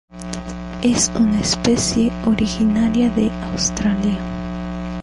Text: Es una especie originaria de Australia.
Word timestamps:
Es 0.81 1.11
una 1.15 1.39
especie 1.41 2.11
originaria 2.25 3.11
de 3.11 3.29
Australia. 3.51 4.17